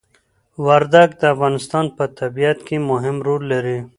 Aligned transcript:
وردګ 0.65 1.09
د 1.19 1.23
افغانستان 1.33 1.85
په 1.97 2.03
طبيعت 2.19 2.59
کي 2.67 2.77
مهم 2.89 3.15
ړول 3.27 3.41
لري 3.53 3.79